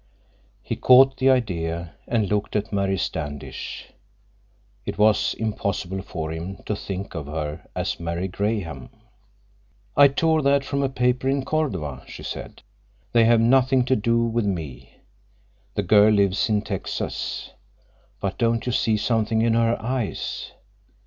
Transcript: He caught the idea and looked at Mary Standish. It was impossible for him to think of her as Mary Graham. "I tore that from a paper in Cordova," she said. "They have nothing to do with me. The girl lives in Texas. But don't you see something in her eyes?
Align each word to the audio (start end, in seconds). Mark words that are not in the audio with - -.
He 0.63 0.75
caught 0.75 1.17
the 1.17 1.29
idea 1.29 1.93
and 2.07 2.27
looked 2.27 2.55
at 2.55 2.73
Mary 2.73 2.97
Standish. 2.97 3.93
It 4.83 4.97
was 4.97 5.35
impossible 5.35 6.01
for 6.01 6.31
him 6.33 6.57
to 6.65 6.75
think 6.75 7.13
of 7.13 7.27
her 7.27 7.67
as 7.75 7.99
Mary 7.99 8.27
Graham. 8.27 8.89
"I 9.95 10.07
tore 10.07 10.41
that 10.41 10.65
from 10.65 10.81
a 10.81 10.89
paper 10.89 11.29
in 11.29 11.45
Cordova," 11.45 12.03
she 12.07 12.23
said. 12.23 12.63
"They 13.13 13.25
have 13.25 13.41
nothing 13.41 13.85
to 13.85 13.95
do 13.95 14.23
with 14.25 14.43
me. 14.45 15.01
The 15.75 15.83
girl 15.83 16.11
lives 16.11 16.49
in 16.49 16.63
Texas. 16.63 17.51
But 18.19 18.39
don't 18.39 18.65
you 18.65 18.71
see 18.71 18.97
something 18.97 19.43
in 19.43 19.53
her 19.53 19.79
eyes? 19.79 20.51